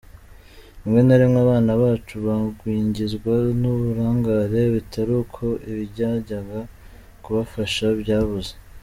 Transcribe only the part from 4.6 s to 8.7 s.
bitari uko ibyajyaga kubafasha byabuze.